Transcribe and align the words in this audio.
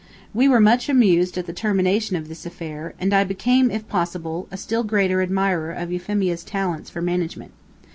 We 0.33 0.47
were 0.49 0.59
much 0.59 0.89
amused 0.89 1.37
at 1.37 1.45
the 1.45 1.53
termination 1.53 2.15
of 2.15 2.27
this 2.27 2.43
affair, 2.43 2.95
and 2.99 3.13
I 3.13 3.23
became, 3.23 3.69
if 3.69 3.87
possible, 3.87 4.47
a 4.49 4.57
still 4.57 4.83
greater 4.83 5.21
admirer 5.21 5.71
of 5.71 5.91
Euphemia's 5.91 6.43
talents 6.43 6.89
for 6.89 7.03
management. 7.03 7.51